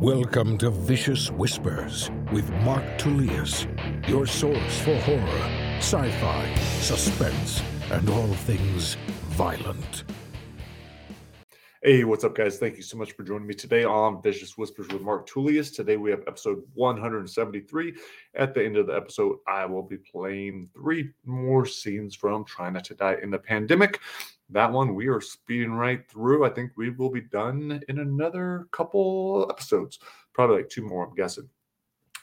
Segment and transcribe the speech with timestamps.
[0.00, 3.66] Welcome to Vicious Whispers with Mark Tullius,
[4.06, 8.98] your source for horror, sci fi, suspense, and all things
[9.28, 10.04] violent.
[11.82, 12.58] Hey, what's up, guys?
[12.58, 15.70] Thank you so much for joining me today on Vicious Whispers with Mark Tullius.
[15.70, 17.94] Today we have episode 173.
[18.34, 22.68] At the end of the episode, I will be playing three more scenes from Try
[22.68, 24.00] Not to Die in the Pandemic.
[24.50, 26.44] That one we are speeding right through.
[26.44, 29.98] I think we will be done in another couple episodes,
[30.32, 31.48] probably like two more, I'm guessing.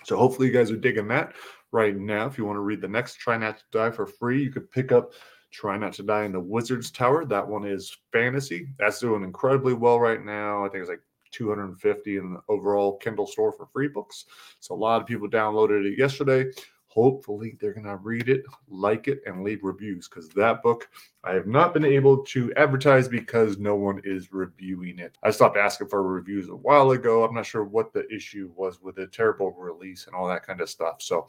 [0.03, 1.33] So hopefully you guys are digging that
[1.71, 2.25] right now.
[2.25, 4.71] If you want to read the next Try Not to Die for free, you could
[4.71, 5.13] pick up
[5.51, 7.25] Try Not to Die in the Wizard's Tower.
[7.25, 8.69] That one is fantasy.
[8.79, 10.65] That's doing incredibly well right now.
[10.65, 11.01] I think it's like
[11.31, 14.25] 250 in the overall Kindle store for free books.
[14.59, 16.49] So a lot of people downloaded it yesterday
[16.93, 20.87] hopefully they're going to read it, like it, and leave reviews because that book
[21.23, 25.17] I have not been able to advertise because no one is reviewing it.
[25.23, 27.23] I stopped asking for reviews a while ago.
[27.23, 30.61] I'm not sure what the issue was with the terrible release and all that kind
[30.61, 31.01] of stuff.
[31.01, 31.27] So,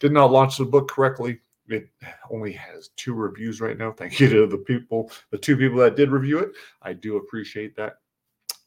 [0.00, 1.40] did not launch the book correctly.
[1.68, 1.88] It
[2.30, 3.92] only has two reviews right now.
[3.92, 6.50] Thank you to the people, the two people that did review it.
[6.82, 7.98] I do appreciate that.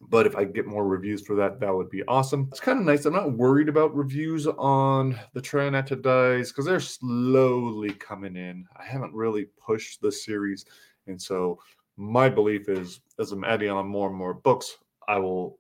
[0.02, 2.48] But if I get more reviews for that, that would be awesome.
[2.52, 3.06] It's kind of nice.
[3.06, 8.66] I'm not worried about reviews on the to Dies because they're slowly coming in.
[8.78, 10.66] I haven't really pushed the series.
[11.08, 11.60] And so
[11.98, 15.60] my belief is as I'm adding on more and more books, I will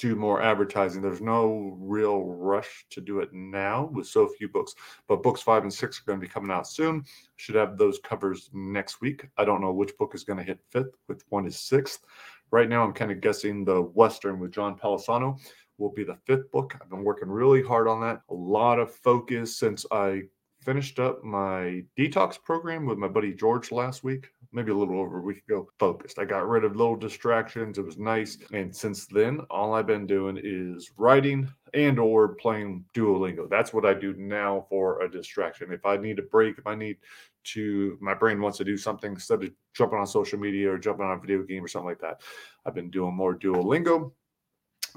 [0.00, 1.02] do more advertising.
[1.02, 4.74] There's no real rush to do it now with so few books,
[5.06, 7.04] but books five and six are going to be coming out soon.
[7.36, 9.26] Should have those covers next week.
[9.36, 12.04] I don't know which book is going to hit fifth, which one is sixth.
[12.50, 15.38] Right now, I'm kind of guessing the Western with John Palisano
[15.78, 16.76] will be the fifth book.
[16.80, 18.22] I've been working really hard on that.
[18.28, 20.22] A lot of focus since I
[20.62, 25.18] finished up my detox program with my buddy George last week, maybe a little over
[25.18, 25.70] a week ago.
[25.78, 26.18] Focused.
[26.18, 27.78] I got rid of little distractions.
[27.78, 28.36] It was nice.
[28.52, 33.48] And since then, all I've been doing is writing and or playing Duolingo.
[33.48, 35.72] That's what I do now for a distraction.
[35.72, 36.96] If I need a break, if I need
[37.42, 41.06] to my brain wants to do something instead of jumping on social media or jumping
[41.06, 42.20] on a video game or something like that.
[42.66, 44.12] I've been doing more Duolingo.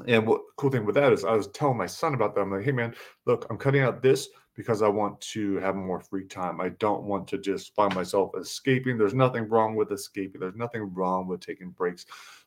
[0.07, 2.41] And what cool thing with that is I was telling my son about that.
[2.41, 2.95] I'm like, hey man,
[3.25, 6.62] look, I'm cutting out this because I want to have more free time.
[6.62, 8.97] I don't want to just find myself escaping.
[8.97, 10.41] There's nothing wrong with escaping.
[10.41, 12.06] There's nothing wrong with taking breaks,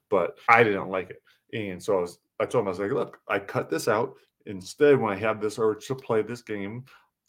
[0.08, 1.22] but I didn't like it.
[1.52, 4.14] And so I was I told him I was like, look, I cut this out.
[4.46, 6.84] Instead, when I have this urge to play this game,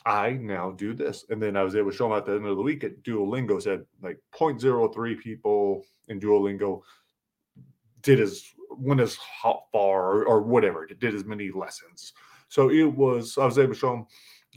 [0.05, 1.25] I now do this.
[1.29, 3.03] And then I was able to show him at the end of the week at
[3.03, 6.81] Duolingo said like 0.03 people in Duolingo
[8.01, 12.13] did as went as far or, or whatever, did as many lessons.
[12.47, 14.05] So it was, I was able to show him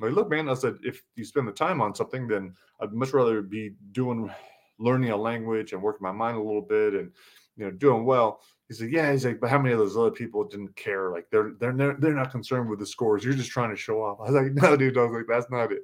[0.00, 3.12] like, look, man, I said, if you spend the time on something, then I'd much
[3.12, 4.30] rather be doing,
[4.78, 7.12] learning a language and working my mind a little bit and,
[7.56, 10.12] you know, doing well he said, "Yeah." He's like, "But how many of those other
[10.12, 11.10] people didn't care?
[11.10, 13.24] Like they're they're they're not concerned with the scores.
[13.24, 15.50] You're just trying to show off." I was like, "No, dude." I was like, "That's
[15.50, 15.82] not it."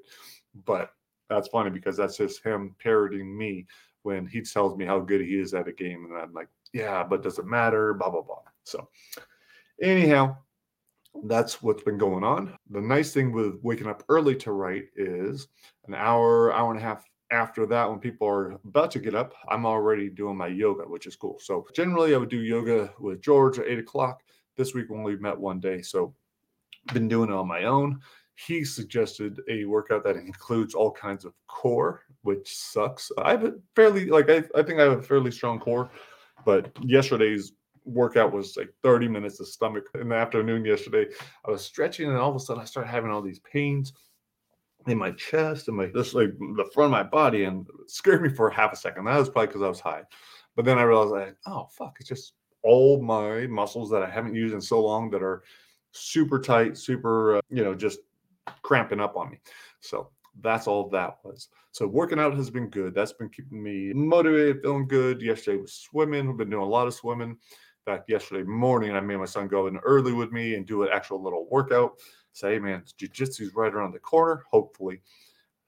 [0.65, 0.93] But
[1.29, 3.67] that's funny because that's just him parroting me
[4.05, 7.03] when he tells me how good he is at a game, and I'm like, "Yeah,
[7.03, 8.43] but does it matter?" Blah blah blah.
[8.63, 8.89] So,
[9.83, 10.37] anyhow,
[11.25, 12.57] that's what's been going on.
[12.71, 15.49] The nice thing with waking up early to write is
[15.89, 19.35] an hour, hour and a half after that, when people are about to get up,
[19.49, 21.39] I'm already doing my yoga, which is cool.
[21.41, 24.23] So generally, I would do yoga with George at eight o'clock.
[24.57, 26.15] This week, when we met one day, so
[26.93, 28.01] been doing it on my own.
[28.35, 33.11] He suggested a workout that includes all kinds of core, which sucks.
[33.19, 35.91] I have a fairly like I, I think I have a fairly strong core,
[36.45, 37.53] but yesterday's
[37.85, 41.07] workout was like 30 minutes of stomach in the afternoon yesterday.
[41.47, 43.93] I was stretching and all of a sudden I started having all these pains
[44.87, 48.29] in my chest and my just like the front of my body and scared me
[48.29, 49.05] for half a second.
[49.05, 50.03] That was probably because I was high.
[50.55, 54.35] But then I realized like, oh fuck, it's just all my muscles that I haven't
[54.35, 55.43] used in so long that are
[55.93, 58.01] super tight, super uh, you know, just
[58.63, 59.41] cramping up on me.
[59.81, 60.11] So
[60.41, 61.49] that's all that was.
[61.73, 62.95] So working out has been good.
[62.95, 65.21] That's been keeping me motivated, feeling good.
[65.21, 66.27] Yesterday was swimming.
[66.27, 67.37] We've been doing a lot of swimming.
[67.87, 70.89] Fact, yesterday morning I made my son go in early with me and do an
[70.93, 72.01] actual little workout
[72.33, 75.01] say, hey man, jujitsu's right around the corner, hopefully.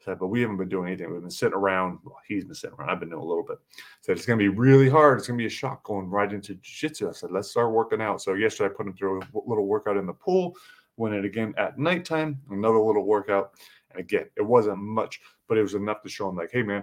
[0.01, 1.13] Said, but we haven't been doing anything.
[1.13, 2.01] We've been sitting around.
[2.05, 2.91] Well, he's been sitting around.
[2.91, 3.59] I've been doing a little bit.
[4.03, 5.19] Said it's going to be really hard.
[5.19, 7.09] It's going to be a shock going right into jiu-jitsu.
[7.09, 8.21] I said, let's start working out.
[8.21, 10.57] So yesterday I put him through a little workout in the pool.
[10.97, 12.41] Went in again at nighttime.
[12.51, 13.53] Another little workout.
[13.91, 16.83] And again, it wasn't much, but it was enough to show him like, hey man,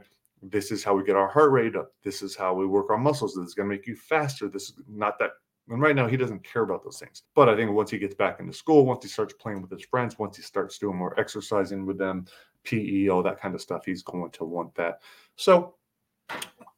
[0.49, 1.91] this is how we get our heart rate up.
[2.03, 3.35] This is how we work our muscles.
[3.35, 4.47] This is going to make you faster.
[4.47, 5.31] This is not that
[5.69, 7.23] and right now, he doesn't care about those things.
[7.33, 9.83] But I think once he gets back into school, once he starts playing with his
[9.83, 12.25] friends, once he starts doing more exercising with them,
[12.63, 14.99] PE, all that kind of stuff, he's going to want that.
[15.37, 15.75] So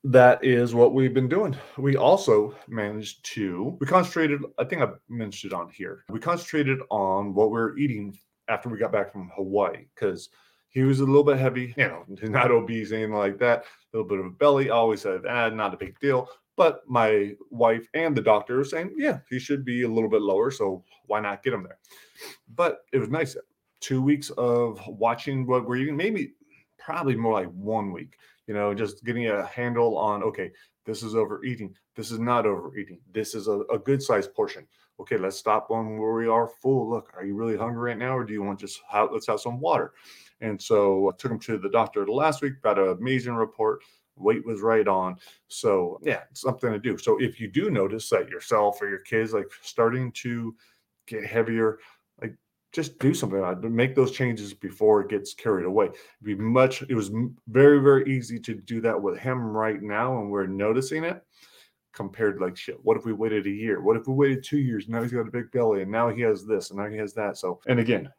[0.05, 1.55] that is what we've been doing.
[1.77, 6.05] We also managed to, we concentrated, I think I mentioned it on here.
[6.09, 8.17] We concentrated on what we are eating
[8.47, 10.29] after we got back from Hawaii because
[10.69, 13.63] he was a little bit heavy, you know, not obese, anything like that.
[13.93, 14.69] A little bit of a belly.
[14.69, 16.29] I always said, ah, not a big deal.
[16.55, 20.21] But my wife and the doctor were saying, yeah, he should be a little bit
[20.21, 20.49] lower.
[20.49, 21.77] So why not get him there?
[22.55, 23.37] But it was nice.
[23.79, 26.33] Two weeks of watching what we're eating, maybe
[26.79, 28.17] probably more like one week,
[28.47, 30.51] you know, just getting a handle on, okay,
[30.83, 31.75] this is overeating.
[31.95, 32.99] This is not overeating.
[33.13, 34.65] This is a, a good sized portion.
[34.99, 36.89] Okay, let's stop on where we are full.
[36.89, 38.17] Look, are you really hungry right now?
[38.17, 39.93] Or do you want just have, let's have some water?
[40.41, 43.81] And so I took him to the doctor last week, got an amazing report.
[44.15, 45.17] Weight was right on.
[45.47, 46.97] So yeah, something to do.
[46.97, 50.55] So if you do notice that yourself or your kids like starting to
[51.05, 51.79] get heavier,
[52.19, 52.35] like
[52.71, 53.69] just do something about it.
[53.69, 55.85] Make those changes before it gets carried away.
[55.85, 56.81] It'd be much.
[56.89, 57.11] It was
[57.47, 61.23] very very easy to do that with him right now, and we're noticing it.
[61.93, 62.77] Compared like shit.
[62.83, 63.81] What if we waited a year?
[63.81, 64.87] What if we waited two years?
[64.87, 67.13] Now he's got a big belly, and now he has this, and now he has
[67.15, 67.37] that.
[67.37, 68.11] So, and again,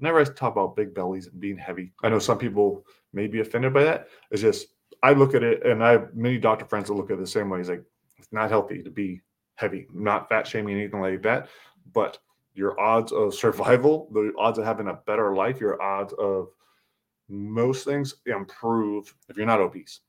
[0.00, 3.40] whenever I talk about big bellies and being heavy, I know some people may be
[3.40, 4.08] offended by that.
[4.30, 4.68] It's just
[5.02, 7.26] I look at it, and I have many doctor friends that look at it the
[7.26, 7.58] same way.
[7.58, 7.84] He's like,
[8.18, 9.20] it's not healthy to be
[9.54, 11.48] heavy, not fat shaming anything like that,
[11.92, 12.18] but
[12.54, 16.48] your odds of survival, the odds of having a better life, your odds of
[17.28, 20.00] most things improve if you're not obese.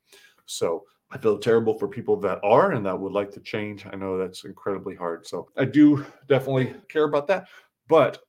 [0.46, 3.86] So I feel terrible for people that are and that would like to change.
[3.86, 5.28] I know that's incredibly hard.
[5.28, 7.48] So I do definitely care about that.
[7.88, 8.20] But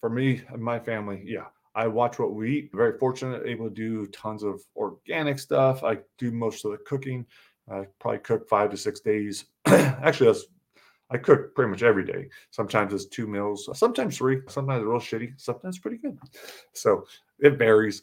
[0.00, 2.70] for me and my family, yeah, I watch what we eat.
[2.72, 5.84] Very fortunate, able to do tons of organic stuff.
[5.84, 7.26] I do most of the cooking.
[7.70, 9.44] I probably cook five to six days.
[9.66, 10.46] Actually, that's
[11.10, 12.28] I cook pretty much every day.
[12.50, 16.18] Sometimes it's two meals, sometimes three, sometimes real shitty, sometimes pretty good.
[16.74, 17.04] So
[17.38, 18.02] it varies.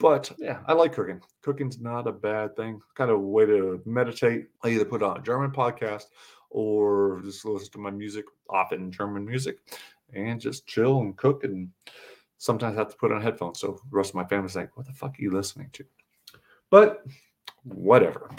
[0.00, 1.20] But yeah, I like cooking.
[1.42, 2.80] Cooking's not a bad thing.
[2.96, 4.46] Kind of a way to meditate.
[4.64, 6.04] I either put on a German podcast
[6.48, 9.58] or just listen to my music, often German music,
[10.14, 11.44] and just chill and cook.
[11.44, 11.70] And
[12.38, 13.60] sometimes I have to put on headphones.
[13.60, 15.84] So the rest of my family's like, what the fuck are you listening to?
[16.70, 17.04] But
[17.64, 18.30] whatever.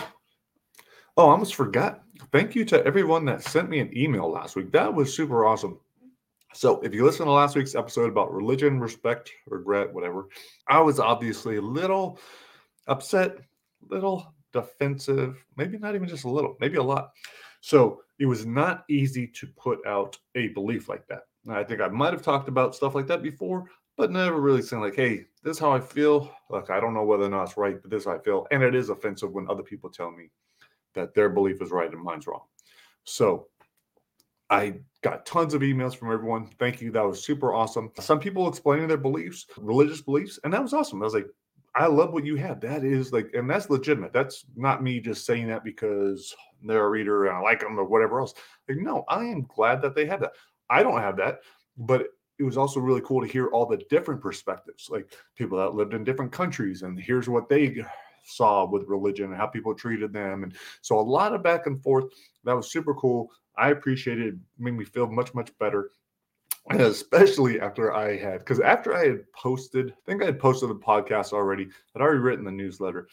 [1.18, 2.03] Oh, I almost forgot.
[2.31, 4.71] Thank you to everyone that sent me an email last week.
[4.71, 5.79] That was super awesome.
[6.53, 10.27] So, if you listen to last week's episode about religion, respect, regret, whatever,
[10.68, 12.19] I was obviously a little
[12.88, 17.12] upset, a little defensive, maybe not even just a little, maybe a lot.
[17.62, 21.23] So, it was not easy to put out a belief like that.
[21.49, 23.65] I think I might have talked about stuff like that before,
[23.97, 27.03] but never really saying like, "Hey, this is how I feel." Look, I don't know
[27.03, 29.31] whether or not it's right, but this is how I feel, and it is offensive
[29.31, 30.29] when other people tell me
[30.93, 32.43] that their belief is right and mine's wrong.
[33.03, 33.47] So
[34.49, 36.47] I got tons of emails from everyone.
[36.59, 36.91] Thank you.
[36.91, 37.91] That was super awesome.
[37.99, 41.01] Some people explaining their beliefs, religious beliefs, and that was awesome.
[41.01, 41.27] I was like,
[41.73, 42.59] I love what you have.
[42.59, 44.11] That is like, and that's legitimate.
[44.11, 47.85] That's not me just saying that because they're a reader and I like them or
[47.85, 48.33] whatever else.
[48.67, 50.33] Like, no, I am glad that they have that.
[50.71, 51.41] I don't have that,
[51.77, 52.07] but
[52.39, 55.94] it was also really cool to hear all the different perspectives, like people that lived
[55.94, 57.83] in different countries, and here's what they
[58.25, 60.44] saw with religion and how people treated them.
[60.44, 62.06] And so a lot of back and forth.
[62.44, 63.29] That was super cool.
[63.57, 65.91] I appreciated it, made me feel much, much better.
[66.69, 70.69] And especially after I had, because after I had posted, I think I had posted
[70.69, 73.07] the podcast already, I'd already written the newsletter.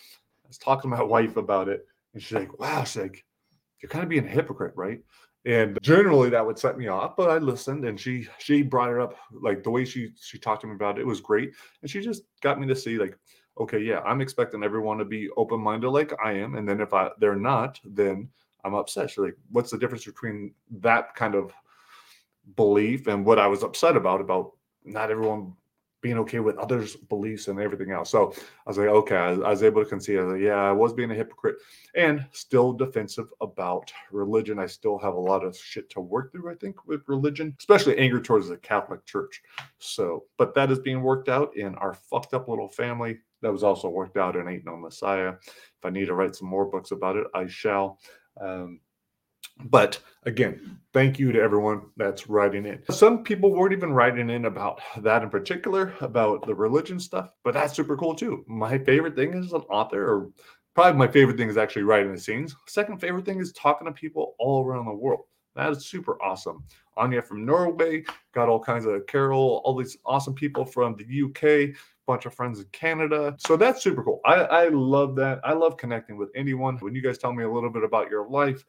[0.44, 3.24] I was talking to my wife about it, and she's like, wow, she's like,
[3.82, 5.00] you're kind of being a hypocrite, right?
[5.48, 9.00] And generally that would set me off, but I listened and she she brought it
[9.00, 11.54] up like the way she she talked to me about it, it was great.
[11.80, 13.16] And she just got me to see like,
[13.58, 16.92] okay, yeah, I'm expecting everyone to be open minded like I am, and then if
[16.92, 18.28] I they're not, then
[18.62, 19.10] I'm upset.
[19.10, 20.52] So like, what's the difference between
[20.82, 21.50] that kind of
[22.54, 24.52] belief and what I was upset about about
[24.84, 25.54] not everyone
[26.00, 28.10] being okay with others' beliefs and everything else.
[28.10, 30.18] So I was like, okay, I, I was able to concede.
[30.18, 31.56] I like, yeah, I was being a hypocrite
[31.94, 34.58] and still defensive about religion.
[34.58, 37.98] I still have a lot of shit to work through, I think, with religion, especially
[37.98, 39.42] anger towards the Catholic Church.
[39.78, 43.62] So, but that is being worked out in our fucked up little family that was
[43.62, 45.34] also worked out in Ain't No Messiah.
[45.44, 47.98] If I need to write some more books about it, I shall.
[48.40, 48.80] Um,
[49.64, 52.82] but again, thank you to everyone that's writing in.
[52.90, 57.54] Some people weren't even writing in about that in particular, about the religion stuff, but
[57.54, 58.44] that's super cool too.
[58.46, 60.30] My favorite thing is an author, or
[60.74, 62.54] probably my favorite thing is actually writing the scenes.
[62.66, 65.24] Second favorite thing is talking to people all around the world.
[65.56, 66.62] That is super awesome.
[66.96, 71.76] Anya from Norway, got all kinds of Carol, all these awesome people from the UK,
[72.06, 73.34] bunch of friends in Canada.
[73.38, 74.20] So that's super cool.
[74.24, 75.40] I, I love that.
[75.44, 76.76] I love connecting with anyone.
[76.78, 78.64] When you guys tell me a little bit about your life,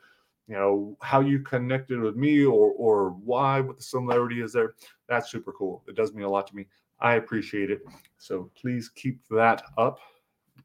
[0.49, 4.73] you know, how you connected with me or or why, what the similarity is there,
[5.07, 5.83] that's super cool.
[5.87, 6.65] It does mean a lot to me.
[6.99, 7.81] I appreciate it.
[8.17, 9.99] So please keep that up.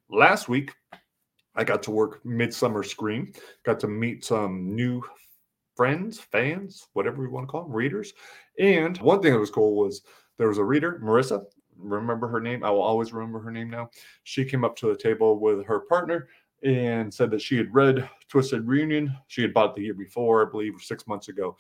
[0.09, 0.73] Last week,
[1.55, 3.33] I got to work Midsummer Scream,
[3.64, 5.03] got to meet some new
[5.76, 8.14] friends, fans, whatever we want to call them, readers.
[8.59, 10.03] And one thing that was cool was
[10.38, 11.45] there was a reader, Marissa.
[11.76, 12.64] Remember her name?
[12.64, 13.91] I will always remember her name now.
[14.23, 16.29] She came up to the table with her partner
[16.64, 19.14] and said that she had read Twisted Reunion.
[19.28, 21.56] She had bought it the year before, I believe, six months ago.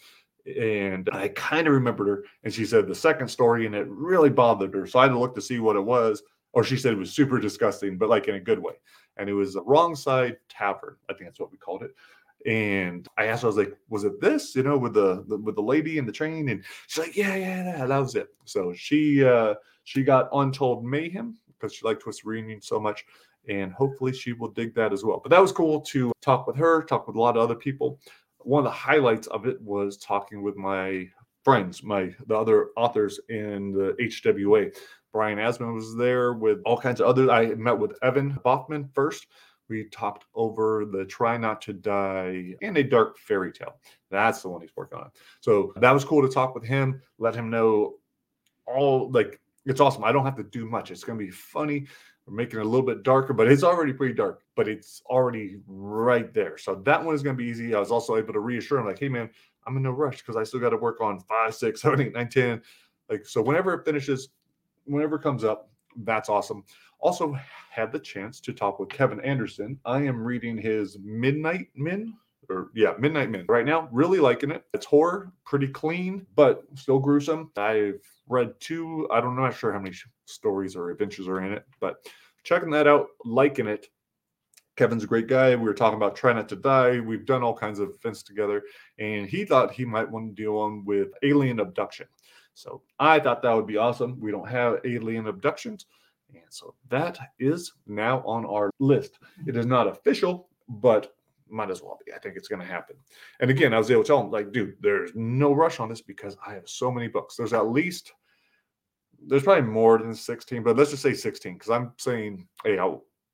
[0.46, 2.24] And I kind of remembered her.
[2.42, 4.86] And she said the second story, and it really bothered her.
[4.86, 6.22] So I had to look to see what it was.
[6.52, 8.74] Or she said it was super disgusting, but like in a good way.
[9.16, 10.96] And it was the Wrong Side Tavern.
[11.10, 11.94] I think that's what we called it.
[12.46, 15.36] And I asked her, I was like, was it this, you know, with the, the
[15.38, 16.50] with the lady in the train?
[16.50, 18.28] And she's like, yeah, yeah, yeah, that was it.
[18.44, 23.04] So she uh she got Untold Mayhem because she liked Twisted Reunion so much.
[23.48, 25.20] And hopefully she will dig that as well.
[25.22, 27.98] But that was cool to talk with her, talk with a lot of other people.
[28.38, 31.08] One of the highlights of it was talking with my
[31.44, 34.74] friends, my the other authors in the HWA.
[35.12, 37.28] Brian Asman was there with all kinds of others.
[37.28, 39.26] I met with Evan Baughfman first.
[39.68, 43.76] We talked over the Try Not to Die and a Dark Fairy Tale.
[44.10, 45.10] That's the one he's working on.
[45.40, 47.94] So that was cool to talk with him, let him know
[48.66, 50.04] all like it's awesome.
[50.04, 50.90] I don't have to do much.
[50.90, 51.86] It's going to be funny.
[52.26, 55.58] We're making it a little bit darker, but it's already pretty dark, but it's already
[55.66, 56.56] right there.
[56.56, 57.74] So that one is going to be easy.
[57.74, 59.28] I was also able to reassure him, like, hey, man,
[59.66, 62.14] I'm in no rush because I still got to work on five, six, seven, eight,
[62.14, 62.62] nine, 10.
[63.10, 64.30] Like, so whenever it finishes,
[64.84, 66.64] whenever it comes up, that's awesome.
[66.98, 67.36] Also,
[67.70, 69.78] had the chance to talk with Kevin Anderson.
[69.84, 72.14] I am reading his Midnight Men,
[72.48, 73.88] or yeah, Midnight Men right now.
[73.92, 74.64] Really liking it.
[74.72, 77.50] It's horror, pretty clean, but still gruesome.
[77.56, 79.08] I've read two.
[79.10, 79.94] I don't know, I'm not sure how many
[80.26, 81.96] stories or adventures are in it, but
[82.42, 83.88] checking that out, liking it.
[84.76, 85.54] Kevin's a great guy.
[85.54, 86.98] We were talking about trying not to die.
[86.98, 88.62] We've done all kinds of events together,
[88.98, 92.06] and he thought he might want to deal with alien abduction.
[92.54, 94.18] So I thought that would be awesome.
[94.20, 95.86] We don't have alien abductions.
[96.34, 99.18] And so that is now on our list.
[99.46, 101.14] It is not official, but
[101.54, 102.12] might as well be.
[102.12, 102.96] I think it's going to happen.
[103.40, 106.02] And again, I was able to tell him, like, dude, there's no rush on this
[106.02, 107.36] because I have so many books.
[107.36, 108.12] There's at least,
[109.26, 112.86] there's probably more than 16, but let's just say 16 because I'm saying, hey, i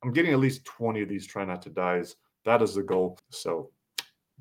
[0.03, 2.15] am getting at least 20 of these Try Not to Dies.
[2.45, 3.19] That is the goal.
[3.29, 3.71] So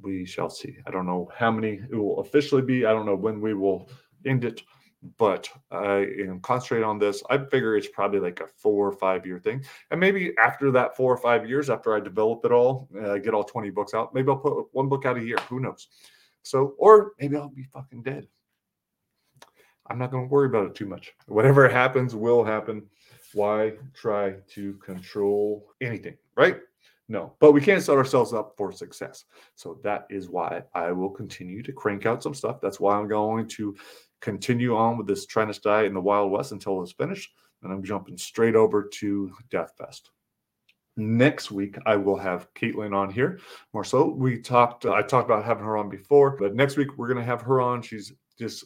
[0.02, 0.76] we shall see.
[0.86, 2.86] I don't know how many it will officially be.
[2.86, 3.90] I don't know when we will
[4.26, 4.62] end it
[5.16, 7.22] but I am concentrating on this.
[7.30, 9.64] I figure it's probably like a four or five year thing.
[9.90, 13.34] And maybe after that four or five years, after I develop it all, uh, get
[13.34, 15.38] all 20 books out, maybe I'll put one book out a year.
[15.48, 15.88] Who knows?
[16.42, 18.26] So, or maybe I'll be fucking dead.
[19.88, 21.12] I'm not going to worry about it too much.
[21.26, 22.86] Whatever happens will happen.
[23.32, 26.58] Why try to control anything, right?
[27.08, 29.24] No, but we can't set ourselves up for success.
[29.56, 32.60] So that is why I will continue to crank out some stuff.
[32.60, 33.74] That's why I'm going to
[34.20, 37.30] continue on with this Try Not to Die in the Wild West until it's finished.
[37.62, 40.10] And I'm jumping straight over to Death Fest.
[40.96, 43.38] Next week, I will have Caitlin on here.
[43.72, 47.08] More so, we talked, I talked about having her on before, but next week we're
[47.08, 47.82] going to have her on.
[47.82, 48.64] She's just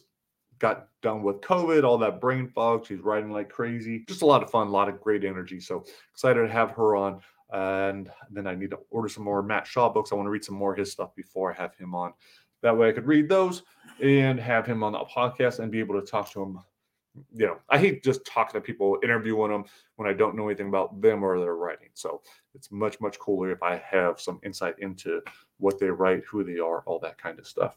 [0.59, 2.85] got done with COVID, all that brain fog.
[2.85, 4.05] She's writing like crazy.
[4.07, 5.59] Just a lot of fun, a lot of great energy.
[5.59, 7.19] So excited to have her on.
[7.51, 10.11] And then I need to order some more Matt Shaw books.
[10.11, 12.13] I want to read some more of his stuff before I have him on.
[12.65, 13.61] That way I could read those
[14.01, 16.59] and have him on the podcast and be able to talk to him.
[17.31, 19.65] You know, I hate just talking to people, interviewing them
[19.97, 21.89] when I don't know anything about them or their writing.
[21.93, 22.23] So
[22.55, 25.21] it's much, much cooler if I have some insight into
[25.59, 27.75] what they write, who they are, all that kind of stuff.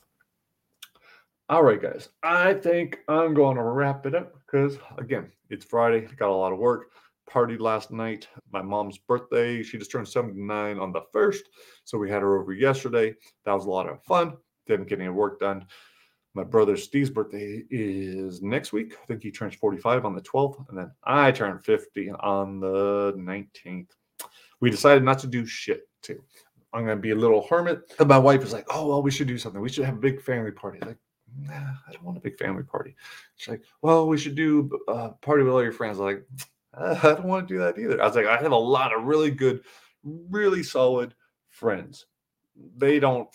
[1.50, 6.08] All right, guys, I think I'm going to wrap it up because, again, it's Friday.
[6.10, 6.92] I got a lot of work.
[7.30, 8.26] Partied last night.
[8.54, 9.62] My mom's birthday.
[9.62, 11.44] She just turned 79 on the first.
[11.84, 13.14] So we had her over yesterday.
[13.44, 14.38] That was a lot of fun.
[14.68, 15.66] Didn't get any work done.
[16.34, 18.94] My brother Steve's birthday is next week.
[19.02, 20.68] I think he turns 45 on the 12th.
[20.68, 23.88] And then I turn 50 on the 19th.
[24.60, 26.22] We decided not to do shit too.
[26.72, 27.94] I'm to be a little hermit.
[27.98, 29.60] And my wife is like, oh, well, we should do something.
[29.60, 30.80] We should have a big family party.
[30.80, 30.98] Like,
[31.40, 32.94] nah, I don't want a big family party.
[33.36, 35.98] She's like, well, we should do a party with all your friends.
[35.98, 36.26] I'm like,
[36.74, 38.00] ah, I don't want to do that either.
[38.02, 39.62] I was like, I have a lot of really good,
[40.04, 41.14] really solid
[41.48, 42.06] friends.
[42.76, 43.28] They don't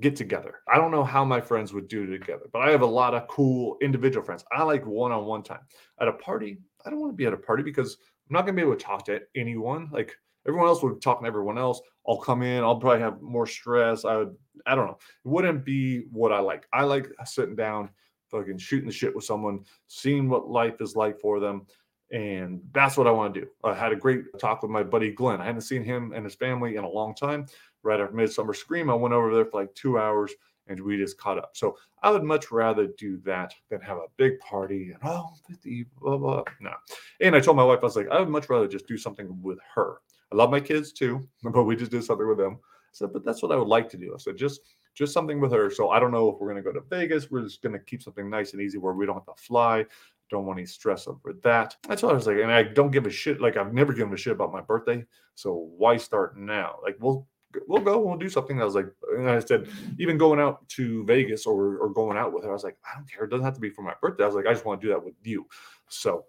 [0.00, 0.60] get together.
[0.72, 3.26] I don't know how my friends would do together, but I have a lot of
[3.28, 4.44] cool individual friends.
[4.52, 5.60] I like one on one time.
[6.00, 7.96] At a party, I don't want to be at a party because
[8.28, 9.88] I'm not going to be able to talk to anyone.
[9.90, 10.14] Like
[10.46, 11.80] everyone else would be talking to everyone else.
[12.06, 14.04] I'll come in, I'll probably have more stress.
[14.04, 14.98] I would, I don't know.
[15.24, 16.66] It wouldn't be what I like.
[16.72, 17.90] I like sitting down,
[18.30, 21.66] fucking shooting the shit with someone, seeing what life is like for them.
[22.10, 23.46] And that's what I want to do.
[23.62, 25.42] I had a great talk with my buddy Glenn.
[25.42, 27.46] I hadn't seen him and his family in a long time
[27.82, 28.90] right after Midsummer Scream.
[28.90, 30.32] I went over there for like two hours
[30.66, 31.56] and we just caught up.
[31.56, 35.86] So I would much rather do that than have a big party and oh, 50,
[36.00, 36.44] blah, blah.
[36.60, 36.72] No.
[37.20, 39.40] And I told my wife, I was like, I would much rather just do something
[39.42, 40.00] with her
[40.32, 42.58] I love my kids too, but we just did something with them.
[42.62, 44.14] I said, but that's what I would like to do.
[44.14, 44.60] I said, just
[44.94, 45.70] just something with her.
[45.70, 47.30] So I don't know if we're gonna go to Vegas.
[47.30, 49.84] We're just gonna keep something nice and easy where we don't have to fly.
[50.28, 51.76] Don't want any stress over that.
[51.88, 52.38] That's what I was like.
[52.38, 53.40] And I don't give a shit.
[53.40, 55.04] Like I've never given a shit about my birthday.
[55.34, 56.76] So why start now?
[56.82, 57.26] Like we'll
[57.66, 58.60] we'll go, we'll do something.
[58.60, 58.86] I was like,
[59.16, 62.52] and I said, even going out to Vegas or or going out with her, I
[62.52, 63.24] was like, I don't care.
[63.24, 64.24] It doesn't have to be for my birthday.
[64.24, 65.46] I was like, I just want to do that with you.
[65.88, 66.24] So,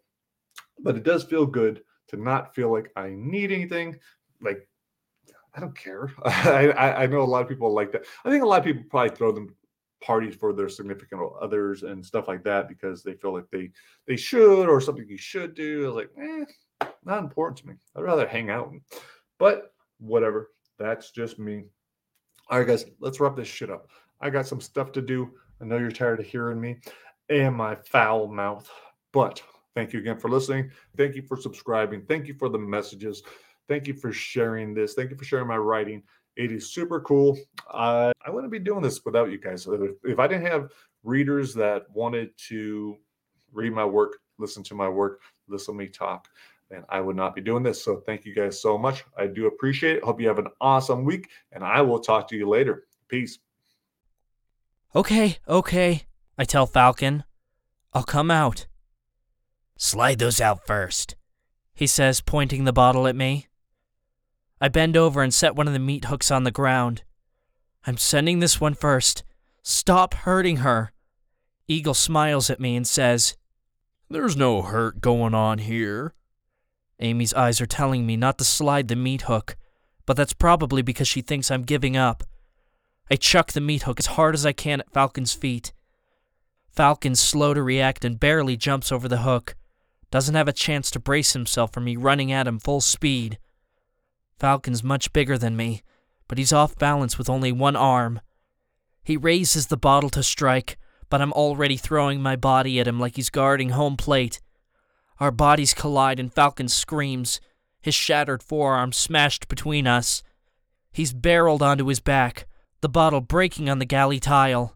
[0.79, 3.97] but it does feel good to not feel like I need anything.
[4.41, 4.67] Like
[5.53, 6.11] I don't care.
[6.25, 8.05] I, I know a lot of people like that.
[8.23, 9.55] I think a lot of people probably throw them
[10.01, 13.69] parties for their significant others and stuff like that because they feel like they
[14.07, 15.83] they should or something you should do.
[15.83, 17.73] I was like, eh, not important to me.
[17.95, 18.71] I'd rather hang out.
[19.37, 20.49] But whatever.
[20.79, 21.65] That's just me.
[22.49, 23.89] All right, guys, let's wrap this shit up.
[24.21, 25.31] I got some stuff to do.
[25.61, 26.77] I know you're tired of hearing me
[27.29, 28.69] and my foul mouth,
[29.11, 29.41] but
[29.75, 30.71] thank you again for listening.
[30.97, 32.05] Thank you for subscribing.
[32.07, 33.21] Thank you for the messages.
[33.67, 34.93] Thank you for sharing this.
[34.93, 36.01] Thank you for sharing my writing.
[36.37, 37.37] It is super cool.
[37.69, 39.67] Uh, I wouldn't be doing this without you guys.
[39.67, 40.71] If, if I didn't have
[41.03, 42.97] readers that wanted to
[43.51, 46.27] read my work, listen to my work, listen to me talk,
[46.71, 47.83] And I would not be doing this.
[47.83, 49.03] So thank you guys so much.
[49.17, 50.03] I do appreciate it.
[50.03, 52.85] Hope you have an awesome week, and I will talk to you later.
[53.07, 53.39] Peace.
[54.95, 56.03] Okay, okay,
[56.37, 57.23] I tell Falcon.
[57.93, 58.67] I'll come out.
[59.77, 61.15] Slide those out first,
[61.73, 63.47] he says, pointing the bottle at me.
[64.59, 67.03] I bend over and set one of the meat hooks on the ground.
[67.87, 69.23] I'm sending this one first.
[69.63, 70.91] Stop hurting her.
[71.67, 73.37] Eagle smiles at me and says,
[74.11, 76.15] There's no hurt going on here.
[76.99, 79.55] Amy's eyes are telling me not to slide the meat hook,
[80.07, 82.23] but that's probably because she thinks I'm giving up.
[83.11, 85.73] I chuck the meat hook as hard as I can at Falcon's feet.
[86.71, 89.55] Falcon's slow to react and barely jumps over the hook.
[90.09, 93.37] Doesn't have a chance to brace himself for me running at him full speed.
[94.39, 95.83] Falcon's much bigger than me,
[96.27, 98.21] but he's off balance with only one arm.
[99.03, 100.77] He raises the bottle to strike,
[101.09, 104.39] but I'm already throwing my body at him like he's guarding home plate.
[105.19, 107.41] Our bodies collide and Falcon screams,
[107.81, 110.23] his shattered forearm smashed between us.
[110.91, 112.47] He's barreled onto his back,
[112.81, 114.75] the bottle breaking on the galley tile.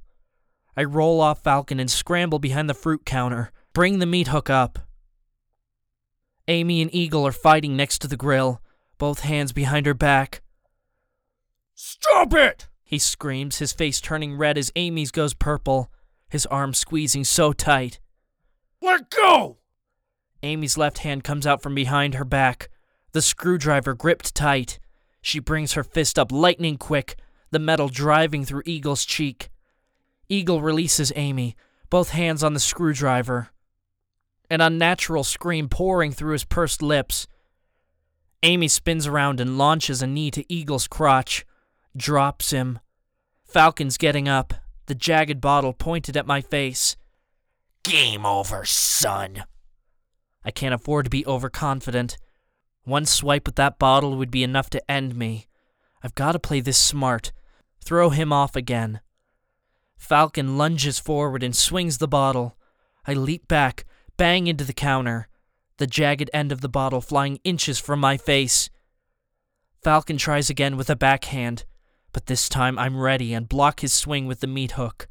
[0.75, 4.79] I roll off Falcon and scramble behind the fruit counter, bring the meat hook up.
[6.47, 8.61] Amy and Eagle are fighting next to the grill,
[8.97, 10.41] both hands behind her back.
[11.73, 12.67] Stop it!
[12.83, 15.89] He screams, his face turning red as Amy's goes purple,
[16.33, 17.99] his arm squeezing so tight.
[18.81, 19.59] Let go!
[20.41, 22.69] Amy's left hand comes out from behind her back,
[23.11, 24.79] the screwdriver gripped tight.
[25.21, 27.17] She brings her fist up lightning quick,
[27.51, 29.51] the metal driving through Eagle's cheek.
[30.27, 31.55] Eagle releases Amy,
[31.91, 33.49] both hands on the screwdriver.
[34.49, 37.27] An unnatural scream pouring through his pursed lips.
[38.41, 41.45] Amy spins around and launches a knee to Eagle's crotch,
[41.95, 42.79] drops him.
[43.45, 46.95] Falcon's getting up, the jagged bottle pointed at my face.
[47.83, 49.43] Game over, son.
[50.43, 52.17] I can't afford to be overconfident.
[52.83, 55.47] One swipe with that bottle would be enough to end me.
[56.03, 57.31] I've got to play this smart.
[57.83, 58.99] Throw him off again.
[59.97, 62.57] Falcon lunges forward and swings the bottle.
[63.07, 63.85] I leap back,
[64.17, 65.27] bang into the counter
[65.77, 68.69] the jagged end of the bottle flying inches from my face.
[69.83, 71.65] Falcon tries again with a backhand,
[72.13, 75.07] but this time I'm ready and block his swing with the meat hook.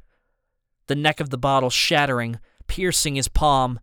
[0.86, 3.80] The neck of the bottle shattering, piercing his palm.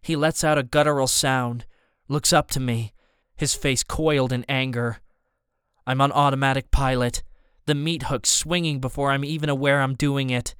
[0.00, 1.66] He lets out a guttural sound,
[2.08, 2.92] looks up to me,
[3.36, 4.98] his face coiled in anger.
[5.86, 7.22] I'm on automatic pilot,
[7.66, 10.54] the meat hook swinging before I'm even aware I'm doing it,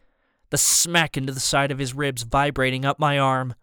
[0.51, 3.55] the smack into the side of his ribs vibrating up my arm.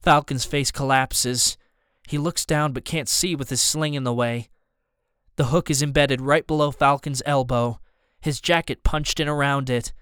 [0.00, 1.56] Falcon's face collapses.
[2.08, 4.48] He looks down but can't see with his sling in the way.
[5.36, 7.80] The hook is embedded right below Falcon's elbow,
[8.20, 9.92] his jacket punched in around it.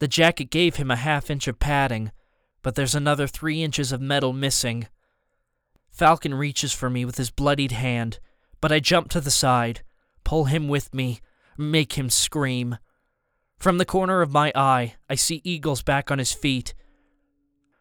[0.00, 2.10] The jacket gave him a half inch of padding,
[2.62, 4.88] but there's another three inches of metal missing.
[5.90, 8.18] Falcon reaches for me with his bloodied hand,
[8.60, 9.82] but I jump to the side,
[10.24, 11.20] pull him with me,
[11.56, 12.78] make him scream.
[13.58, 16.74] From the corner of my eye, I see Eagle's back on his feet,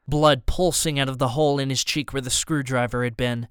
[0.08, 3.48] blood pulsing out of the hole in his cheek where the screwdriver had been.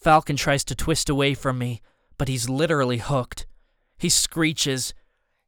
[0.00, 1.82] Falcon tries to twist away from me,
[2.18, 3.46] but he's literally hooked.
[3.96, 4.92] He screeches,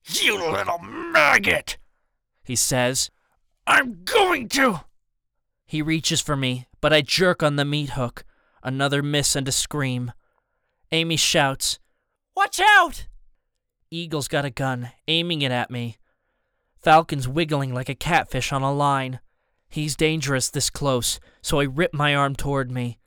[0.07, 1.77] You little maggot!
[2.43, 3.11] He says,
[3.67, 4.85] I'm going to!
[5.67, 8.25] He reaches for me, but I jerk on the meat hook.
[8.63, 10.13] Another miss and a scream.
[10.93, 11.79] Amy shouts,
[12.37, 13.07] Watch out!
[13.91, 15.97] Eagle's got a gun, aiming it at me.
[16.77, 19.21] Falcon's wiggling like a catfish on a line.
[19.69, 22.99] He's dangerous this close, so I rip my arm toward me.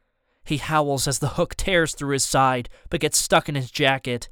[0.44, 4.30] He howls as the hook tears through his side, but gets stuck in his jacket.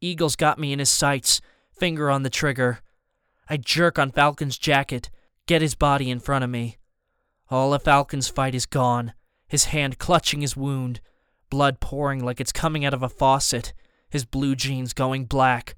[0.00, 1.40] Eagle's got me in his sights,
[1.72, 2.80] finger on the trigger.
[3.48, 5.10] I jerk on Falcon's jacket,
[5.46, 6.78] get his body in front of me.
[7.50, 9.12] All of Falcon's fight is gone,
[9.48, 11.00] his hand clutching his wound,
[11.50, 13.72] blood pouring like it's coming out of a faucet,
[14.08, 15.74] his blue jeans going black.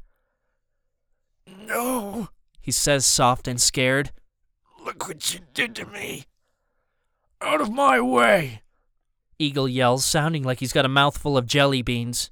[1.46, 2.28] No,
[2.60, 4.12] he says soft and scared.
[4.84, 6.26] Look what you did to me.
[7.40, 8.62] Out of my way.
[9.38, 12.30] Eagle yells, sounding like he's got a mouthful of jelly beans.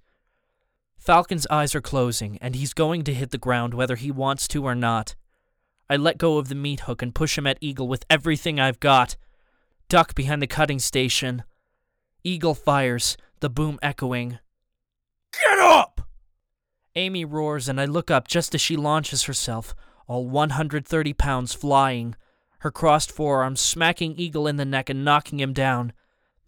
[0.97, 4.65] Falcon's eyes are closing, and he's going to hit the ground whether he wants to
[4.65, 5.15] or not.
[5.89, 8.79] I let go of the meat hook and push him at Eagle with everything I've
[8.81, 9.17] got.
[9.89, 11.43] Duck behind the cutting station.
[12.23, 14.39] Eagle fires, the boom echoing.
[15.33, 16.03] Get up!
[16.95, 19.75] Amy roars, and I look up just as she launches herself,
[20.07, 22.15] all 130 pounds flying,
[22.59, 25.93] her crossed forearms smacking Eagle in the neck and knocking him down,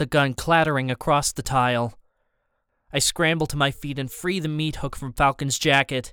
[0.02, 1.96] the gun clattering across the tile.
[2.92, 6.12] I scramble to my feet and free the meat hook from Falcon's jacket,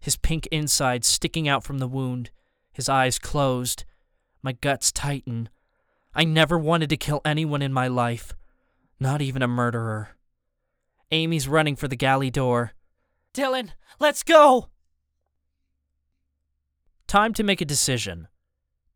[0.00, 2.32] his pink inside sticking out from the wound,
[2.72, 3.84] his eyes closed.
[4.42, 5.50] My guts tighten.
[6.12, 8.34] I never wanted to kill anyone in my life,
[8.98, 10.16] not even a murderer.
[11.12, 12.72] Amy's running for the galley door.
[13.32, 13.70] Dylan,
[14.00, 14.66] let's go!
[17.06, 18.26] Time to make a decision.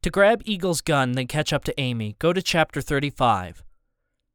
[0.02, 3.62] To grab Eagle's gun, then catch up to Amy, go to chapter 35.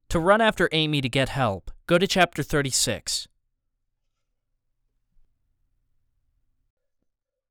[0.10, 3.28] To run after Amy to get help, go to chapter 36.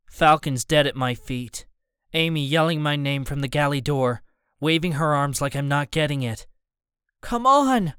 [0.06, 1.66] Falcon's dead at my feet.
[2.14, 4.22] Amy yelling my name from the galley door,
[4.58, 6.46] waving her arms like I'm not getting it.
[7.20, 7.92] Come on!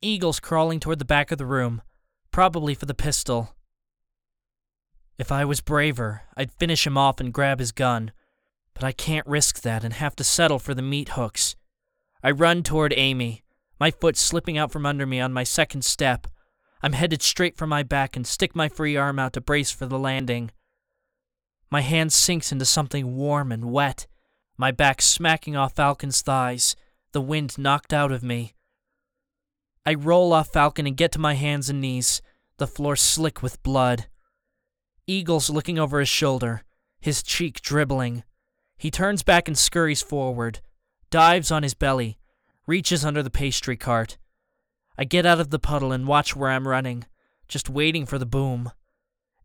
[0.00, 1.82] Eagle's crawling toward the back of the room,
[2.30, 3.54] probably for the pistol.
[5.18, 8.12] If I was braver, I'd finish him off and grab his gun,
[8.72, 11.54] but I can't risk that and have to settle for the meat hooks.
[12.22, 13.42] I run toward Amy,
[13.80, 16.28] my foot slipping out from under me on my second step.
[16.80, 19.86] I'm headed straight for my back and stick my free arm out to brace for
[19.86, 20.50] the landing.
[21.70, 24.06] My hand sinks into something warm and wet,
[24.56, 26.76] my back smacking off Falcon's thighs,
[27.12, 28.54] the wind knocked out of me.
[29.84, 32.22] I roll off Falcon and get to my hands and knees,
[32.58, 34.06] the floor slick with blood.
[35.08, 36.62] Eagle's looking over his shoulder,
[37.00, 38.22] his cheek dribbling.
[38.76, 40.60] He turns back and scurries forward,
[41.12, 42.18] dives on his belly,
[42.66, 44.18] reaches under the pastry cart.
[44.98, 47.04] I get out of the puddle and watch where I'm running,
[47.46, 48.72] just waiting for the boom.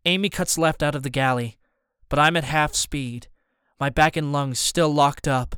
[0.04, 1.58] Amy cuts left out of the galley,
[2.08, 3.28] but I'm at half speed,
[3.78, 5.56] my back and lungs still locked up.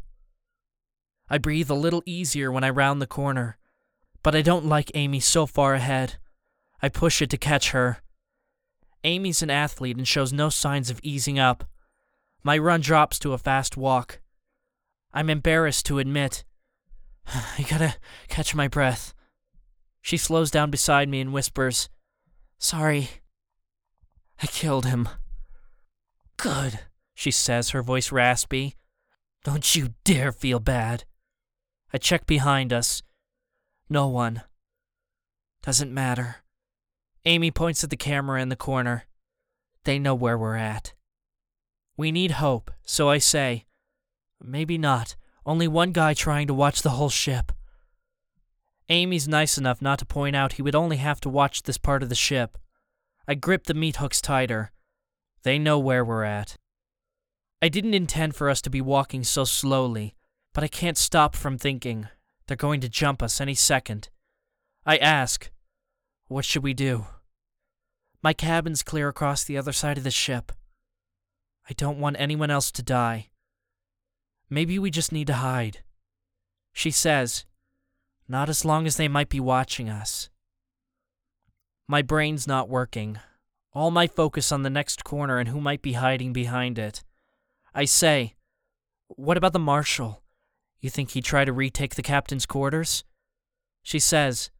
[1.28, 3.56] I breathe a little easier when I round the corner,
[4.24, 6.16] but I don't like Amy so far ahead.
[6.82, 7.98] I push it to catch her.
[9.04, 11.64] Amy's an athlete and shows no signs of easing up.
[12.42, 14.20] My run drops to a fast walk.
[15.12, 16.44] I'm embarrassed to admit.
[17.26, 17.96] I gotta
[18.28, 19.14] catch my breath.
[20.02, 21.88] She slows down beside me and whispers,
[22.62, 23.08] Sorry.
[24.42, 25.08] I killed him.
[26.36, 26.80] Good,
[27.14, 28.76] she says, her voice raspy.
[29.44, 31.04] Don't you dare feel bad.
[31.92, 33.02] I check behind us.
[33.88, 34.42] No one.
[35.62, 36.36] Doesn't matter.
[37.24, 39.04] Amy points at the camera in the corner.
[39.84, 40.92] They know where we're at.
[41.96, 43.64] We need hope, so I say,
[44.42, 45.16] maybe not.
[45.46, 47.52] Only one guy trying to watch the whole ship.
[48.88, 52.02] Amy's nice enough not to point out he would only have to watch this part
[52.02, 52.58] of the ship.
[53.26, 54.72] I grip the meat hooks tighter.
[55.42, 56.56] They know where we're at.
[57.62, 60.14] I didn't intend for us to be walking so slowly,
[60.52, 62.08] but I can't stop from thinking
[62.46, 64.08] they're going to jump us any second.
[64.84, 65.50] I ask,
[66.26, 67.06] What should we do?
[68.22, 70.52] My cabin's clear across the other side of the ship.
[71.68, 73.29] I don't want anyone else to die.
[74.50, 75.78] Maybe we just need to hide.
[76.72, 77.44] She says,
[78.28, 80.28] Not as long as they might be watching us.
[81.86, 83.18] My brain's not working.
[83.72, 87.04] All my focus on the next corner and who might be hiding behind it.
[87.72, 88.34] I say,
[89.06, 90.22] What about the marshal?
[90.80, 93.04] You think he'd try to retake the captain's quarters?
[93.82, 94.50] She says,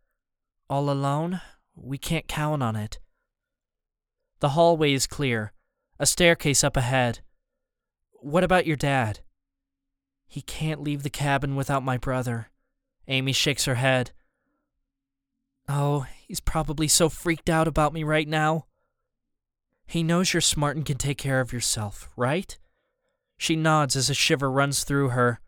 [0.69, 1.41] All alone?
[1.75, 3.01] We can't count on it.
[4.39, 5.53] The hallway is clear,
[5.99, 7.21] a staircase up ahead.
[8.13, 9.21] What about your dad?
[10.31, 12.51] He can't leave the cabin without my brother.
[13.09, 14.13] Amy shakes her head.
[15.69, 18.67] Oh, he's probably so freaked out about me right now.
[19.89, 22.57] He knows you're smart and can take care of yourself, right?
[23.39, 25.41] She nods as a shiver runs through her.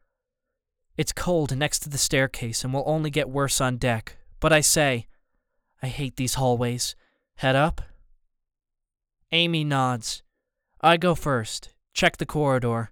[0.96, 4.62] It's cold next to the staircase and will only get worse on deck, but I
[4.62, 5.06] say,
[5.80, 6.96] I hate these hallways.
[7.36, 7.82] Head up?
[9.30, 10.24] Amy nods.
[10.80, 11.68] I go first.
[11.94, 12.91] Check the corridor.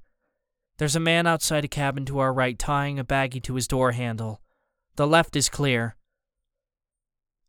[0.81, 3.93] There's a man outside a cabin to our right tying a baggie to his door
[3.93, 4.41] handle.
[4.97, 5.95] The left is clear.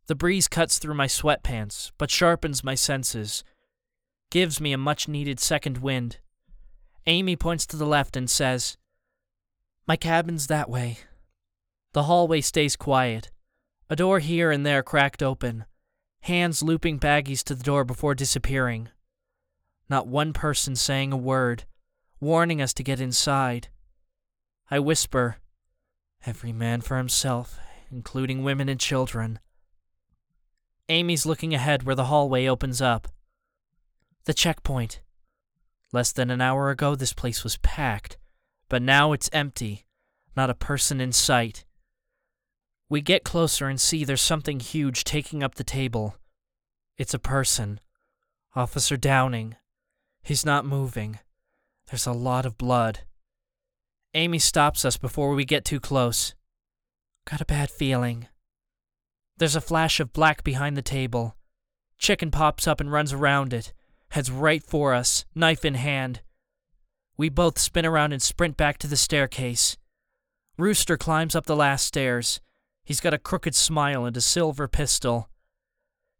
[0.06, 3.42] The breeze cuts through my sweatpants, but sharpens my senses,
[4.30, 6.18] gives me a much needed second wind.
[7.06, 8.76] Amy points to the left and says,
[9.88, 10.98] My cabin's that way.
[11.94, 13.30] The hallway stays quiet.
[13.88, 15.64] A door here and there cracked open,
[16.20, 18.90] hands looping baggies to the door before disappearing.
[19.88, 21.64] Not one person saying a word,
[22.22, 23.68] warning us to get inside.
[24.70, 25.36] I whisper,
[26.24, 27.58] Every man for himself,
[27.90, 29.40] including women and children.
[30.88, 33.08] Amy's looking ahead where the hallway opens up.
[34.24, 35.00] The checkpoint.
[35.92, 38.18] Less than an hour ago, this place was packed,
[38.68, 39.84] but now it's empty,
[40.36, 41.64] not a person in sight.
[42.88, 46.14] We get closer and see there's something huge taking up the table.
[46.96, 47.80] It's a person.
[48.54, 49.56] Officer Downing.
[50.22, 51.18] He's not moving.
[51.92, 53.00] There's a lot of blood.
[54.14, 56.34] Amy stops us before we get too close.
[57.30, 58.28] Got a bad feeling.
[59.36, 61.36] There's a flash of black behind the table.
[61.98, 63.74] Chicken pops up and runs around it,
[64.08, 66.22] heads right for us, knife in hand.
[67.18, 69.76] We both spin around and sprint back to the staircase.
[70.56, 72.40] Rooster climbs up the last stairs.
[72.82, 75.28] He's got a crooked smile and a silver pistol.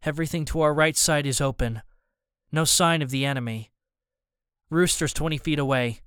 [0.02, 1.80] Everything to our right side is open.
[2.52, 3.71] No sign of the enemy.
[4.72, 6.00] Rooster's 20 feet away.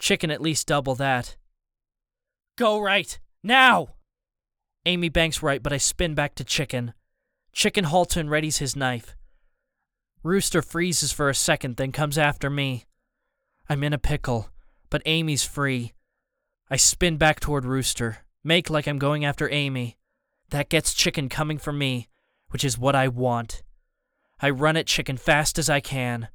[0.00, 1.36] Chicken at least double that.
[2.56, 3.20] Go right!
[3.44, 3.90] Now!
[4.84, 6.92] Amy banks right, but I spin back to Chicken.
[7.52, 9.14] Chicken halts and readies his knife.
[10.24, 12.86] Rooster freezes for a second, then comes after me.
[13.68, 14.50] I'm in a pickle,
[14.90, 15.92] but Amy's free.
[16.68, 19.98] I spin back toward Rooster, make like I'm going after Amy.
[20.48, 22.08] That gets Chicken coming for me,
[22.48, 23.62] which is what I want.
[24.40, 26.28] I run at Chicken fast as I can.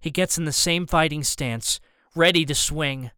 [0.00, 1.80] He gets in the same fighting stance,
[2.14, 3.10] ready to swing.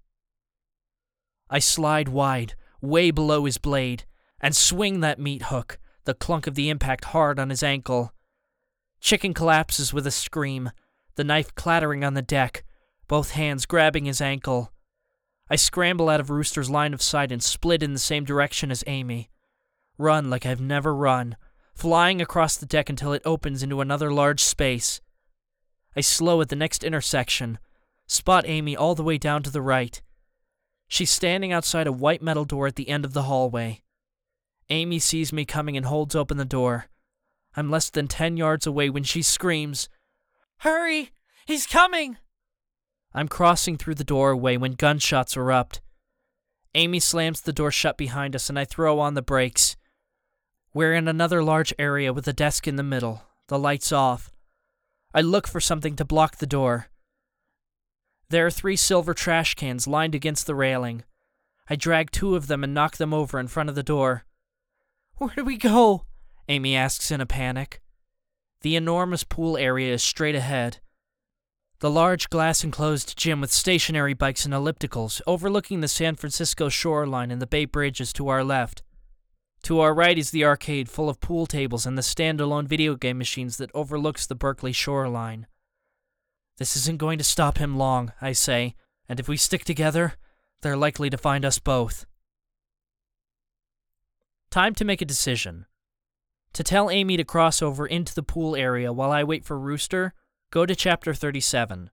[1.48, 4.04] I slide wide, way below his blade,
[4.40, 8.14] and swing that meat hook, the clunk of the impact hard on his ankle.
[9.00, 10.70] Chicken collapses with a scream,
[11.16, 12.64] the knife clattering on the deck,
[13.08, 14.72] both hands grabbing his ankle.
[15.50, 18.84] I scramble out of Rooster's line of sight and split in the same direction as
[18.86, 19.30] Amy.
[19.98, 21.36] Run like I've never run,
[21.74, 25.00] flying across the deck until it opens into another large space.
[25.96, 27.58] I slow at the next intersection,
[28.06, 30.00] spot Amy all the way down to the right.
[30.88, 33.82] She's standing outside a white metal door at the end of the hallway.
[34.68, 36.86] Amy sees me coming and holds open the door.
[37.56, 39.88] I'm less than ten yards away when she screams,
[40.58, 41.10] Hurry!
[41.46, 42.18] He's coming!
[43.12, 45.80] I'm crossing through the doorway when gunshots erupt.
[46.74, 49.76] Amy slams the door shut behind us and I throw on the brakes.
[50.72, 54.29] We're in another large area with a desk in the middle, the lights off.
[55.12, 56.86] I look for something to block the door.
[58.28, 61.02] There are three silver trash cans lined against the railing.
[61.68, 64.24] I drag two of them and knock them over in front of the door.
[65.16, 66.04] Where do we go?
[66.48, 67.80] Amy asks in a panic.
[68.62, 70.78] The enormous pool area is straight ahead.
[71.80, 77.30] The large glass enclosed gym with stationary bikes and ellipticals overlooking the San Francisco shoreline
[77.30, 78.82] and the Bay Bridge is to our left.
[79.64, 83.18] To our right is the arcade full of pool tables and the standalone video game
[83.18, 85.46] machines that overlooks the Berkeley shoreline.
[86.58, 88.74] This isn't going to stop him long, I say,
[89.08, 90.14] and if we stick together,
[90.62, 92.06] they're likely to find us both.
[94.50, 95.66] Time to make a decision.
[96.54, 100.14] To tell Amy to cross over into the pool area while I wait for Rooster,
[100.50, 101.90] go to Chapter 37.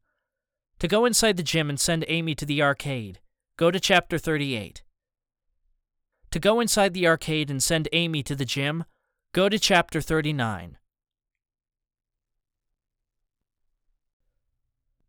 [0.79, 3.19] To go inside the gym and send Amy to the arcade,
[3.55, 4.83] go to Chapter 38.
[6.37, 8.85] To go inside the arcade and send Amy to the gym,
[9.33, 10.77] go to Chapter 39.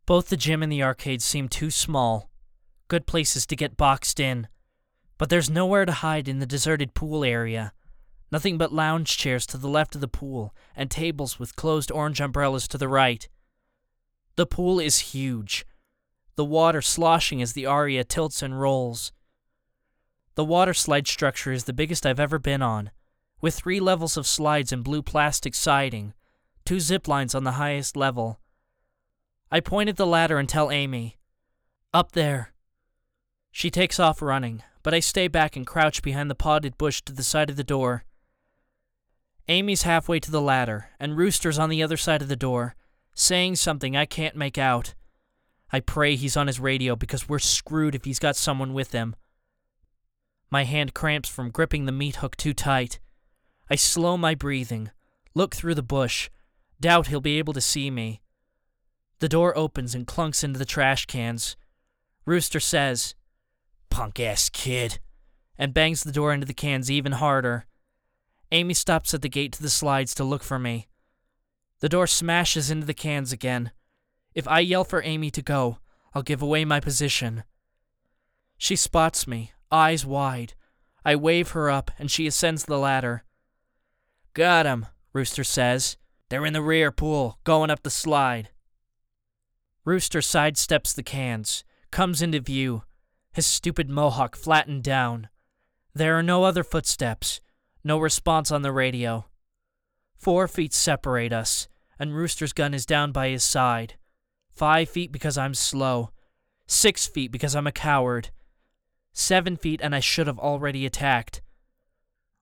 [0.07, 2.31] Both the gym and the arcade seem too small.
[2.87, 4.47] Good places to get boxed in.
[5.19, 7.73] But there's nowhere to hide in the deserted pool area.
[8.31, 12.19] Nothing but lounge chairs to the left of the pool, and tables with closed orange
[12.19, 13.29] umbrellas to the right.
[14.35, 15.63] The pool is huge,
[16.35, 19.11] the water sloshing as the aria tilts and rolls.
[20.35, 22.91] The water slide structure is the biggest I've ever been on,
[23.41, 26.13] with three levels of slides and blue plastic siding,
[26.65, 28.39] two zip lines on the highest level.
[29.51, 31.17] I point at the ladder and tell Amy,
[31.93, 32.53] Up there.
[33.51, 37.13] She takes off running, but I stay back and crouch behind the potted bush to
[37.13, 38.03] the side of the door.
[39.47, 42.75] Amy's halfway to the ladder, and Rooster's on the other side of the door,
[43.15, 44.93] saying something I can't make out.
[45.71, 49.15] I pray he's on his radio because we're screwed if he's got someone with him.
[50.51, 52.99] My hand cramps from gripping the meat hook too tight.
[53.69, 54.89] I slow my breathing,
[55.35, 56.29] look through the bush,
[56.79, 58.21] doubt he'll be able to see me.
[59.19, 61.55] The door opens and clunks into the trash cans.
[62.25, 63.15] Rooster says,
[63.89, 64.99] Punk ass kid,
[65.57, 67.65] and bangs the door into the cans even harder.
[68.51, 70.87] Amy stops at the gate to the slides to look for me.
[71.81, 73.71] The door smashes into the cans again.
[74.33, 75.77] If I yell for Amy to go,
[76.13, 77.43] I'll give away my position.
[78.57, 80.53] She spots me, eyes wide.
[81.05, 83.23] I wave her up, and she ascends the ladder.
[84.33, 85.97] Got 'em, Rooster says.
[86.29, 88.49] They're in the rear pool, going up the slide.
[89.83, 92.83] Rooster sidesteps the cans, comes into view,
[93.31, 95.29] his stupid mohawk flattened down.
[95.93, 97.41] There are no other footsteps,
[97.83, 99.25] no response on the radio.
[100.15, 103.95] Four feet separate us, and Rooster's gun is down by his side.
[104.51, 106.11] Five feet because I'm slow.
[106.67, 108.29] Six feet because I'm a coward.
[109.13, 111.41] Seven feet and I should have already attacked.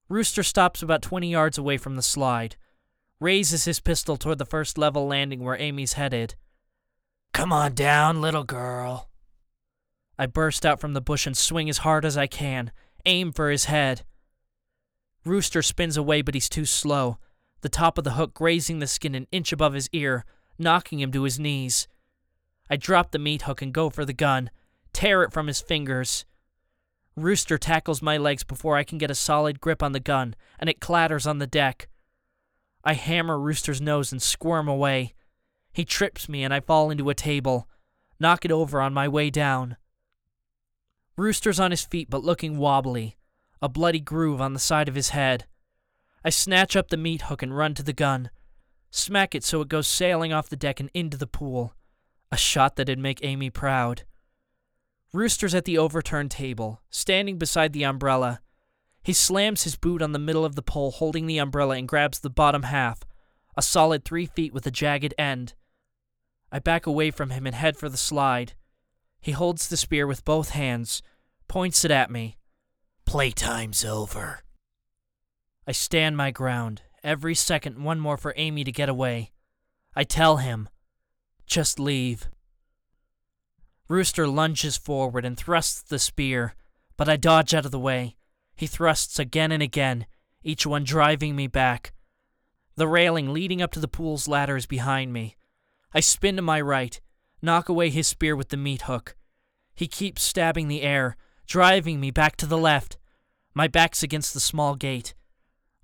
[0.09, 2.55] Rooster stops about 20 yards away from the slide,
[3.19, 6.35] raises his pistol toward the first level landing where Amy's headed.
[7.33, 9.09] Come on down, little girl.
[10.17, 12.71] I burst out from the bush and swing as hard as I can,
[13.05, 14.03] aim for his head.
[15.25, 17.17] Rooster spins away, but he's too slow,
[17.61, 20.25] the top of the hook grazing the skin an inch above his ear,
[20.57, 21.87] knocking him to his knees.
[22.69, 24.49] I drop the meat hook and go for the gun,
[24.93, 26.25] tear it from his fingers.
[27.17, 30.69] Rooster tackles my legs before I can get a solid grip on the gun, and
[30.69, 31.89] it clatters on the deck.
[32.83, 35.15] I hammer Rooster's nose and squirm away.
[35.73, 37.67] He trips me and I fall into a table,
[38.19, 39.77] knock it over on my way down.
[41.17, 43.17] Rooster's on his feet but looking wobbly,
[43.63, 45.45] a bloody groove on the side of his head.
[46.23, 48.29] I snatch up the meat hook and run to the gun,
[48.91, 51.73] smack it so it goes sailing off the deck and into the pool.
[52.31, 54.03] A shot that'd make Amy proud.
[55.13, 58.41] Rooster's at the overturned table, standing beside the umbrella.
[59.03, 62.19] He slams his boot on the middle of the pole, holding the umbrella, and grabs
[62.19, 63.01] the bottom half,
[63.55, 65.53] a solid three feet with a jagged end.
[66.51, 68.53] I back away from him and head for the slide.
[69.21, 71.01] He holds the spear with both hands,
[71.47, 72.37] points it at me.
[73.05, 74.43] Playtime's over.
[75.65, 79.31] I stand my ground, every second one more for Amy to get away.
[79.95, 80.69] I tell him,
[81.45, 82.29] just leave.
[83.89, 86.55] Rooster lunges forward and thrusts the spear,
[86.97, 88.15] but I dodge out of the way.
[88.55, 90.05] He thrusts again and again,
[90.43, 91.93] each one driving me back.
[92.75, 95.35] The railing leading up to the pool's ladder is behind me.
[95.93, 96.99] I spin to my right,
[97.41, 99.15] knock away his spear with the meat hook.
[99.73, 101.15] He keeps stabbing the air,
[101.47, 102.97] driving me back to the left.
[103.53, 105.13] My back's against the small gate.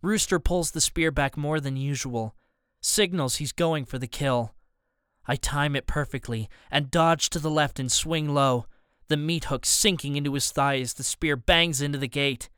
[0.01, 2.35] Rooster pulls the spear back more than usual,
[2.81, 4.53] signals he's going for the kill.
[5.25, 8.65] I time it perfectly and dodge to the left and swing low,
[9.07, 12.49] the meat hook sinking into his thigh as the spear bangs into the gate.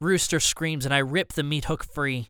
[0.00, 2.28] Rooster screams and I rip the meat hook free.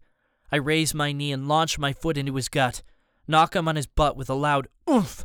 [0.50, 2.82] I raise my knee and launch my foot into his gut,
[3.26, 5.24] knock him on his butt with a loud oomph.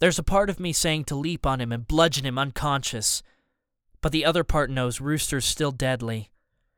[0.00, 3.22] There's a part of me saying to leap on him and bludgeon him unconscious,
[4.00, 6.30] but the other part knows Rooster's still deadly.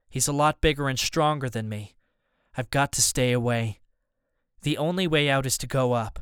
[0.09, 1.97] He's a lot bigger and stronger than me.
[2.57, 3.80] I've got to stay away.
[4.63, 6.21] The only way out is to go up.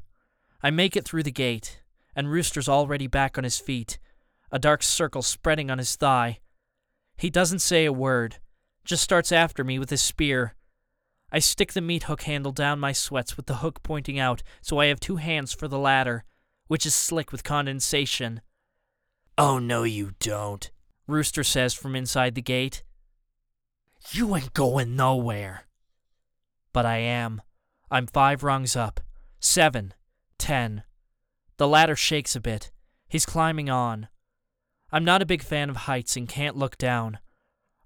[0.62, 1.82] I make it through the gate,
[2.14, 3.98] and Rooster's already back on his feet,
[4.50, 6.38] a dark circle spreading on his thigh.
[7.16, 8.36] He doesn't say a word,
[8.84, 10.54] just starts after me with his spear.
[11.30, 14.78] I stick the meat hook handle down my sweats with the hook pointing out so
[14.78, 16.24] I have two hands for the ladder,
[16.68, 18.40] which is slick with condensation.
[19.36, 20.70] Oh, no, you don't,
[21.06, 22.82] Rooster says from inside the gate.
[24.12, 25.64] You ain't going nowhere.
[26.72, 27.42] But I am.
[27.90, 29.00] I'm five rungs up.
[29.40, 29.94] Seven.
[30.38, 30.82] Ten.
[31.56, 32.70] The ladder shakes a bit.
[33.08, 34.08] He's climbing on.
[34.90, 37.18] I'm not a big fan of heights and can't look down.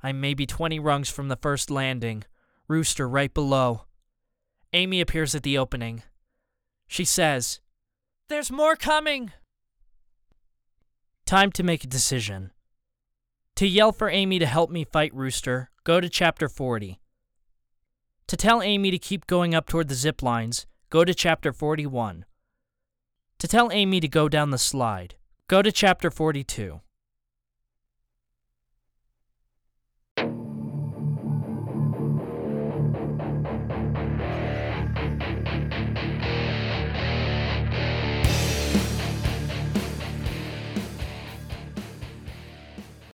[0.03, 2.25] I'm maybe 20 rungs from the first landing.
[2.69, 3.83] Rooster right below.
[4.73, 6.03] Amy appears at the opening.
[6.87, 7.61] She says,
[8.29, 9.33] There's more coming!
[11.27, 12.53] Time to make a decision.
[13.57, 17.02] To yell for Amy to help me fight Rooster, go to chapter 40.
[18.29, 22.25] To tell Amy to keep going up toward the zip lines, go to chapter 41.
[23.39, 25.17] To tell Amy to go down the slide,
[25.49, 26.81] go to chapter 42.